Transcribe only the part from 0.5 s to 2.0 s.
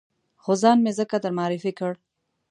ځان مې ځکه در معرفي کړ.